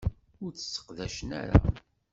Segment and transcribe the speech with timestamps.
[0.43, 1.57] Ur tt-sseqdacen ara.